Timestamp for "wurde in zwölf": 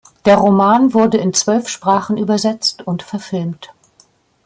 0.95-1.69